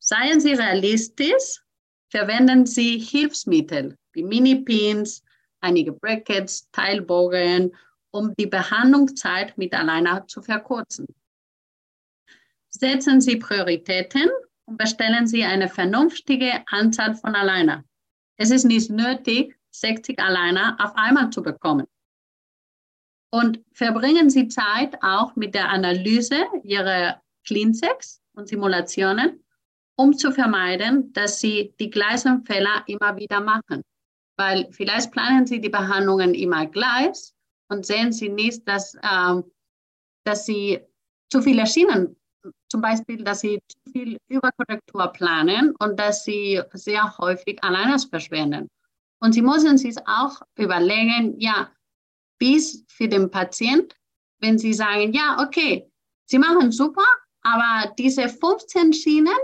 [0.00, 1.62] Seien Sie realistisch,
[2.10, 5.22] verwenden Sie Hilfsmittel wie Mini-Pins,
[5.60, 7.74] einige Brackets, Teilbogen,
[8.10, 11.06] um die Behandlungszeit mit Aligner zu verkürzen.
[12.76, 14.28] Setzen Sie Prioritäten
[14.64, 17.84] und bestellen Sie eine vernünftige Anzahl von Aligner.
[18.36, 21.86] Es ist nicht nötig, 60 Aligner auf einmal zu bekommen.
[23.32, 29.44] Und verbringen Sie Zeit auch mit der Analyse Ihrer Cleanchecks und Simulationen,
[29.96, 33.82] um zu vermeiden, dass Sie die gleichen Fehler immer wieder machen.
[34.36, 37.32] Weil vielleicht planen Sie die Behandlungen immer gleich
[37.68, 39.44] und sehen Sie nicht, dass, ähm,
[40.24, 40.80] dass Sie
[41.30, 42.16] zu viele Schienen
[42.68, 48.68] zum Beispiel, dass sie zu viel Überkorrektur planen und dass sie sehr häufig alleine verschwenden.
[49.20, 51.70] Und sie müssen sich auch überlegen, ja,
[52.38, 53.94] bis für den Patient,
[54.40, 55.90] wenn sie sagen, ja, okay,
[56.26, 57.04] sie machen super,
[57.42, 59.36] aber diese 15 Schienen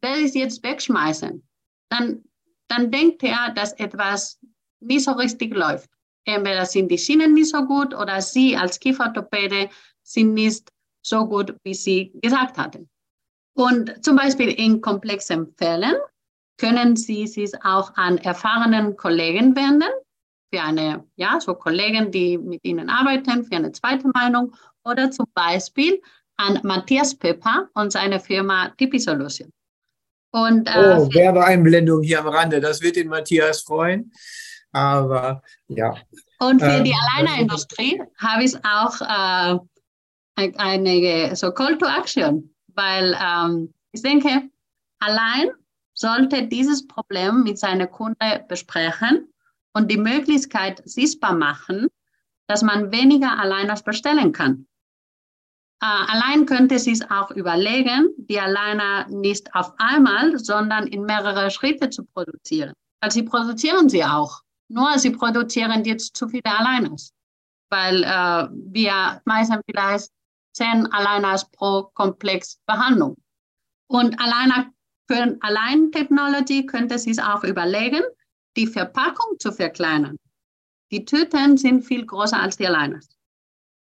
[0.00, 1.46] werde ich jetzt wegschmeißen,
[1.90, 2.24] dann,
[2.68, 4.38] dann denkt er, dass etwas
[4.80, 5.90] nicht so richtig läuft.
[6.24, 9.70] Entweder sind die Schienen nicht so gut oder Sie als Kieferorthopäde
[10.02, 10.70] sind nicht
[11.02, 12.88] so gut, wie Sie gesagt hatten.
[13.54, 15.94] Und zum Beispiel in komplexen Fällen
[16.58, 19.90] können Sie sich auch an erfahrenen Kollegen wenden,
[20.52, 25.26] für eine, ja, so Kollegen, die mit Ihnen arbeiten, für eine zweite Meinung oder zum
[25.34, 26.00] Beispiel
[26.36, 29.52] an Matthias Pepper und seine Firma Tipi Solution.
[30.30, 34.12] Und, äh, oh, Werbeeinblendung hier am Rande, das wird den Matthias freuen.
[34.72, 35.94] Aber ja.
[36.38, 39.58] Und für ähm, die Alleinerindustrie habe ich auch äh,
[40.38, 44.48] eine so Call to Action, weil ähm, ich denke,
[45.00, 45.50] allein
[45.94, 49.32] sollte dieses Problem mit seiner Kunde besprechen
[49.72, 51.88] und die Möglichkeit sichtbar machen,
[52.46, 54.66] dass man weniger allein bestellen kann.
[55.80, 61.50] Äh, allein könnte sie es auch überlegen, die alleine nicht auf einmal, sondern in mehrere
[61.50, 62.72] Schritte zu produzieren.
[63.00, 64.42] Weil sie produzieren sie auch.
[64.68, 67.12] Nur sie produzieren jetzt zu viele Alleiners.
[67.70, 70.10] Weil äh, wir meistens vielleicht
[70.58, 73.16] zehn Aligners pro Komplex Behandlung.
[73.88, 74.72] Und alleine
[75.10, 78.02] für allein Technology könnte es auch überlegen,
[78.56, 80.16] die Verpackung zu verkleinern.
[80.90, 83.08] Die Tüten sind viel größer als die Aligners.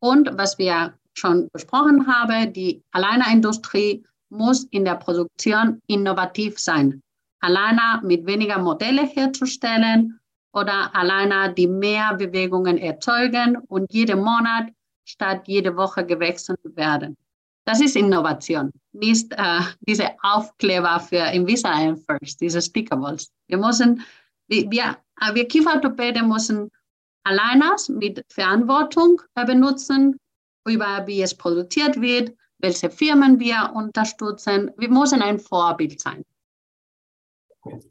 [0.00, 7.02] Und was wir schon besprochen haben, die Aligner-Industrie muss in der Produktion innovativ sein.
[7.40, 10.20] Aligner mit weniger Modelle herzustellen
[10.52, 14.68] oder Aligner, die mehr Bewegungen erzeugen und jeden Monat
[15.10, 17.16] statt jede Woche gewechselt werden.
[17.64, 23.30] Das ist Innovation, nicht äh, diese Aufkleber für Invisalign First, diese Stickables.
[23.48, 24.02] Wir müssen,
[24.48, 26.70] wir, wir, äh, Kieferorthopäden müssen
[27.24, 30.18] Aligners mit Verantwortung äh, benutzen,
[30.66, 34.70] über wie es produziert wird, welche Firmen wir unterstützen.
[34.78, 36.24] Wir müssen ein Vorbild sein.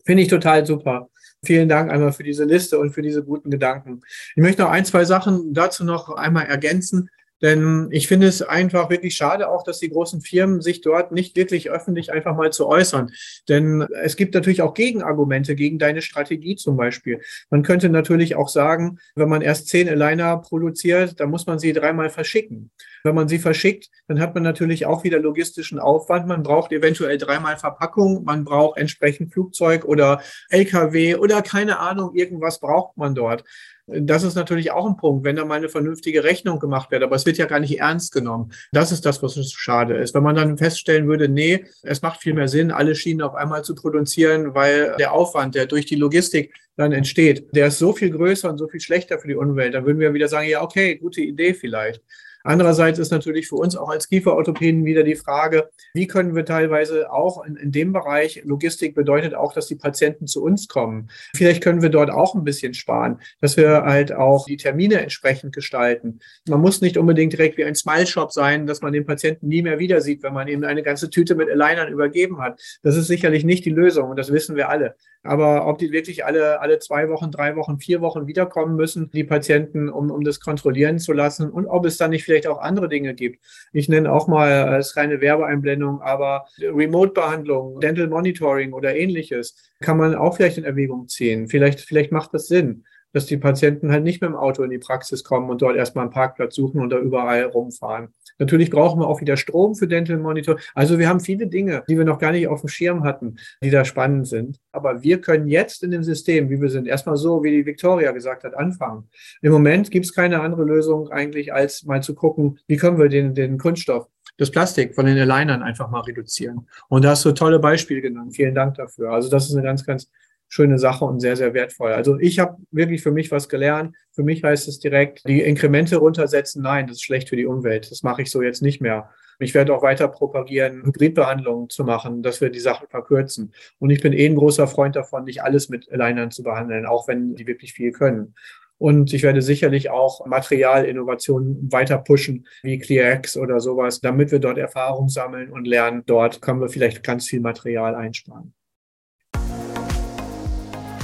[0.05, 1.09] Finde ich total super.
[1.43, 4.01] Vielen Dank einmal für diese Liste und für diese guten Gedanken.
[4.35, 7.09] Ich möchte noch ein, zwei Sachen dazu noch einmal ergänzen.
[7.41, 11.35] Denn ich finde es einfach wirklich schade auch, dass die großen Firmen sich dort nicht
[11.35, 13.11] wirklich öffentlich einfach mal zu äußern.
[13.47, 17.21] Denn es gibt natürlich auch Gegenargumente gegen deine Strategie zum Beispiel.
[17.49, 21.73] Man könnte natürlich auch sagen, wenn man erst zehn Aligner produziert, dann muss man sie
[21.73, 22.71] dreimal verschicken.
[23.03, 26.27] Wenn man sie verschickt, dann hat man natürlich auch wieder logistischen Aufwand.
[26.27, 32.59] Man braucht eventuell dreimal Verpackung, man braucht entsprechend Flugzeug oder LKW oder keine Ahnung, irgendwas
[32.59, 33.43] braucht man dort
[33.91, 37.03] das ist natürlich auch ein Punkt, wenn da mal eine vernünftige Rechnung gemacht wird.
[37.03, 38.51] Aber es wird ja gar nicht ernst genommen.
[38.71, 40.13] Das ist das, was so schade ist.
[40.13, 43.63] Wenn man dann feststellen würde, nee, es macht viel mehr Sinn, alle Schienen auf einmal
[43.63, 48.09] zu produzieren, weil der Aufwand, der durch die Logistik dann entsteht, der ist so viel
[48.09, 49.73] größer und so viel schlechter für die Umwelt.
[49.73, 52.01] Dann würden wir wieder sagen, ja, okay, gute Idee vielleicht.
[52.49, 57.11] Andererseits ist natürlich für uns auch als Kieferorthopäden wieder die Frage, wie können wir teilweise
[57.11, 61.11] auch in, in dem Bereich, Logistik bedeutet auch, dass die Patienten zu uns kommen.
[61.35, 65.53] Vielleicht können wir dort auch ein bisschen sparen, dass wir halt auch die Termine entsprechend
[65.53, 66.21] gestalten.
[66.47, 69.77] Man muss nicht unbedingt direkt wie ein Smile-Shop sein, dass man den Patienten nie mehr
[69.77, 72.59] wieder sieht, wenn man ihm eine ganze Tüte mit Alignern übergeben hat.
[72.81, 74.95] Das ist sicherlich nicht die Lösung und das wissen wir alle.
[75.23, 79.25] Aber ob die wirklich alle, alle zwei Wochen, drei Wochen, vier Wochen wiederkommen müssen, die
[79.25, 82.87] Patienten, um, um das kontrollieren zu lassen und ob es dann nicht vielleicht auch andere
[82.87, 83.43] Dinge gibt.
[83.73, 89.55] Ich nenne auch mal, äh, es ist keine Werbeeinblendung, aber Remote-Behandlung, Dental Monitoring oder ähnliches
[89.81, 91.49] kann man auch vielleicht in Erwägung ziehen.
[91.49, 92.85] Vielleicht, vielleicht macht das Sinn.
[93.11, 96.05] dass die Patienten halt nicht mit dem Auto in die Praxis kommen und dort erstmal
[96.05, 98.13] einen Parkplatz suchen und da überall rumfahren.
[98.39, 100.57] Natürlich brauchen wir auch wieder Strom für Dental Monitor.
[100.73, 103.69] Also wir haben viele Dinge, die wir noch gar nicht auf dem Schirm hatten, die
[103.69, 104.59] da spannend sind.
[104.71, 108.11] Aber wir können jetzt in dem System, wie wir sind, erstmal so, wie die Victoria
[108.11, 109.09] gesagt hat, anfangen.
[109.41, 113.09] Im Moment gibt es keine andere Lösung eigentlich, als mal zu gucken, wie können wir
[113.09, 116.67] den, den Kunststoff das Plastik von den Alignern einfach mal reduzieren.
[116.87, 118.35] Und da hast du tolle Beispiele genannt.
[118.35, 119.11] Vielen Dank dafür.
[119.11, 120.09] Also das ist eine ganz, ganz
[120.49, 121.93] schöne Sache und sehr, sehr wertvoll.
[121.93, 123.95] Also ich habe wirklich für mich was gelernt.
[124.11, 126.63] Für mich heißt es direkt, die Inkremente runtersetzen.
[126.63, 127.89] Nein, das ist schlecht für die Umwelt.
[127.89, 129.09] Das mache ich so jetzt nicht mehr.
[129.41, 133.53] Ich werde auch weiter propagieren, Hybridbehandlungen zu machen, dass wir die Sachen verkürzen.
[133.77, 137.07] Und ich bin eh ein großer Freund davon, nicht alles mit Alignern zu behandeln, auch
[137.07, 138.35] wenn die wirklich viel können.
[138.77, 144.57] Und ich werde sicherlich auch Materialinnovationen weiter pushen, wie ClearX oder sowas, damit wir dort
[144.57, 146.03] Erfahrung sammeln und lernen.
[146.05, 148.53] Dort können wir vielleicht ganz viel Material einsparen.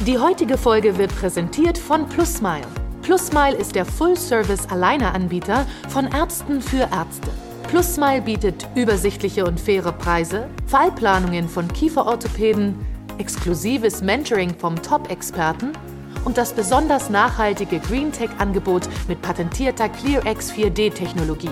[0.04, 2.68] Die heutige Folge wird präsentiert von PlusMile.
[3.02, 7.30] PlusMile ist der Full-Service-Alleine-Anbieter von Ärzten für Ärzte.
[7.70, 12.76] PlusMile bietet übersichtliche und faire Preise, Fallplanungen von Kieferorthopäden,
[13.18, 15.72] exklusives Mentoring vom Top-Experten
[16.26, 21.50] und das besonders nachhaltige GreenTech-Angebot mit patentierter ClearX 4D-Technologie.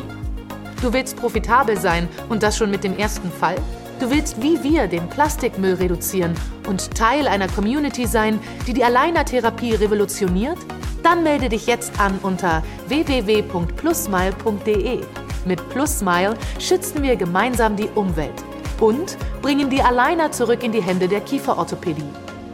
[0.81, 3.55] Du willst profitabel sein und das schon mit dem ersten Fall?
[3.99, 6.33] Du willst wie wir den Plastikmüll reduzieren
[6.67, 10.57] und Teil einer Community sein, die die Alleinertherapie revolutioniert?
[11.03, 15.01] Dann melde dich jetzt an unter www.plusmile.de.
[15.45, 18.43] Mit Plusmile schützen wir gemeinsam die Umwelt
[18.79, 22.03] und bringen die Aligner zurück in die Hände der Kieferorthopädie.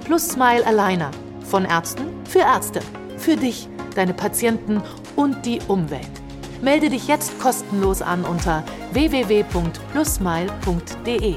[0.06, 1.12] Plusmile Aligner.
[1.46, 2.80] Von Ärzten für Ärzte.
[3.18, 4.82] Für dich, deine Patienten
[5.16, 6.19] und die Umwelt.
[6.62, 11.36] Melde dich jetzt kostenlos an unter www.plusmile.de.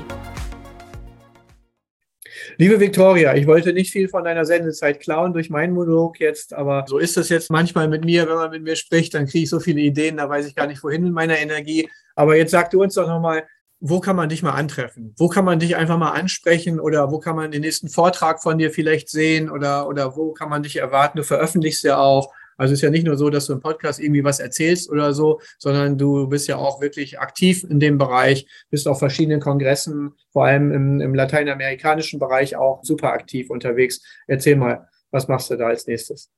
[2.57, 6.87] Liebe Viktoria, ich wollte nicht viel von deiner Sendezeit klauen durch meinen Monolog jetzt, aber
[6.89, 9.51] so ist es jetzt manchmal mit mir, wenn man mit mir spricht, dann kriege ich
[9.51, 11.89] so viele Ideen, da weiß ich gar nicht, wohin mit meiner Energie.
[12.17, 13.45] Aber jetzt sag du uns doch nochmal,
[13.79, 15.15] wo kann man dich mal antreffen?
[15.17, 18.59] Wo kann man dich einfach mal ansprechen oder wo kann man den nächsten Vortrag von
[18.59, 21.19] dir vielleicht sehen oder, oder wo kann man dich erwarten?
[21.19, 22.33] Du veröffentlichst ja auch.
[22.63, 25.13] Also es ist ja nicht nur so, dass du im Podcast irgendwie was erzählst oder
[25.13, 30.13] so, sondern du bist ja auch wirklich aktiv in dem Bereich, bist auf verschiedenen Kongressen,
[30.31, 34.01] vor allem im, im lateinamerikanischen Bereich auch super aktiv unterwegs.
[34.29, 36.31] Erzähl mal, was machst du da als nächstes?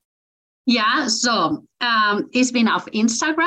[0.64, 3.45] Ja, so, ähm, ich bin auf Instagram,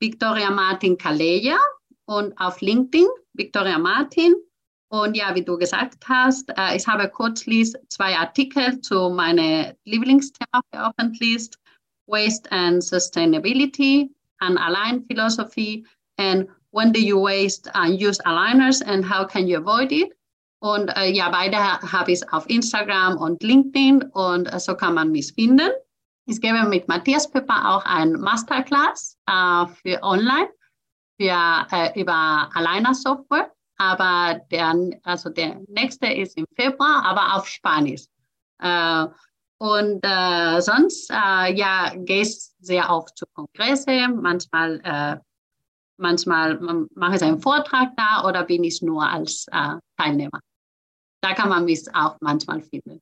[0.00, 1.58] Victoria Martin Kaleja
[2.06, 4.34] und auf LinkedIn, Victoria Martin.
[4.88, 10.62] Und ja, wie du gesagt hast, äh, ich habe kürzlich zwei Artikel zu meinem Lieblingsthema
[10.72, 11.58] veröffentlicht.
[12.06, 14.08] Waste and sustainability,
[14.40, 15.84] and align philosophy,
[16.18, 20.12] and when do you waste and use aligners and how can you avoid it?
[20.60, 21.56] Und äh, ja, beide
[21.92, 25.70] habe ich auf Instagram und LinkedIn und äh, so kann man mich finden.
[26.26, 30.48] Ich gebe mit Matthias Pepper auch ein Masterclass äh, für online
[31.18, 37.46] für, äh, über Aligner Software, aber der, also der nächste ist im Februar, aber auf
[37.46, 38.04] Spanisch.
[39.58, 44.08] Und äh, sonst, äh, ja, gehst sehr oft zu Kongresse.
[44.08, 45.16] Manchmal, äh,
[45.96, 46.58] manchmal
[46.94, 50.40] mache ich einen Vortrag da oder bin ich nur als äh, Teilnehmer.
[51.22, 53.00] Da kann man mich auch manchmal finden.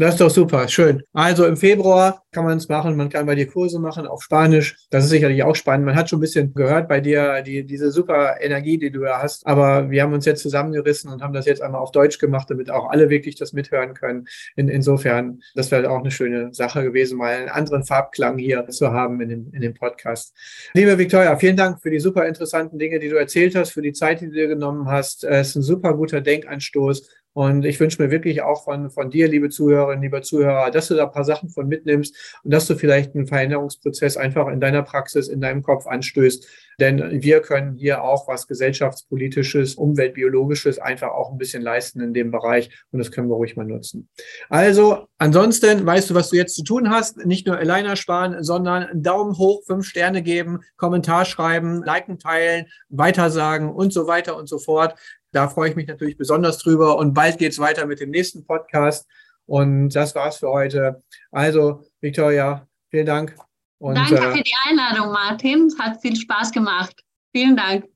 [0.00, 1.02] Das ist doch super, schön.
[1.12, 4.76] Also im Februar kann man es machen, man kann bei dir Kurse machen auf Spanisch.
[4.90, 5.86] Das ist sicherlich auch spannend.
[5.86, 9.20] Man hat schon ein bisschen gehört bei dir, die, diese super Energie, die du da
[9.20, 9.44] hast.
[9.44, 12.70] Aber wir haben uns jetzt zusammengerissen und haben das jetzt einmal auf Deutsch gemacht, damit
[12.70, 14.28] auch alle wirklich das mithören können.
[14.54, 18.92] In, insofern, das wäre auch eine schöne Sache gewesen, mal einen anderen Farbklang hier zu
[18.92, 20.32] haben in dem, in dem Podcast.
[20.74, 23.94] Liebe Victoria, vielen Dank für die super interessanten Dinge, die du erzählt hast, für die
[23.94, 25.24] Zeit, die du dir genommen hast.
[25.24, 27.08] Es ist ein super guter Denkanstoß.
[27.38, 30.96] Und ich wünsche mir wirklich auch von, von dir, liebe Zuhörerinnen, lieber Zuhörer, dass du
[30.96, 32.12] da ein paar Sachen von mitnimmst
[32.42, 36.44] und dass du vielleicht einen Veränderungsprozess einfach in deiner Praxis, in deinem Kopf anstößt.
[36.80, 42.32] Denn wir können hier auch was gesellschaftspolitisches, umweltbiologisches einfach auch ein bisschen leisten in dem
[42.32, 44.08] Bereich und das können wir ruhig mal nutzen.
[44.48, 47.24] Also, ansonsten weißt du, was du jetzt zu tun hast.
[47.24, 53.70] Nicht nur Eliner sparen, sondern Daumen hoch, fünf Sterne geben, Kommentar schreiben, liken, teilen, weitersagen
[53.70, 54.94] und so weiter und so fort.
[55.32, 56.96] Da freue ich mich natürlich besonders drüber.
[56.98, 59.06] Und bald geht es weiter mit dem nächsten Podcast.
[59.46, 61.02] Und das war's für heute.
[61.30, 63.34] Also, Victoria, vielen Dank.
[63.78, 65.66] Und, Danke äh, für die Einladung, Martin.
[65.66, 66.94] Es hat viel Spaß gemacht.
[67.32, 67.86] Vielen Dank.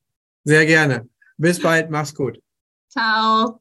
[0.45, 1.09] Sehr gerne.
[1.37, 1.91] Bis bald.
[1.91, 2.39] Mach's gut.
[2.89, 3.61] Ciao.